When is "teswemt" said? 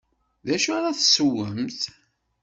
0.99-1.81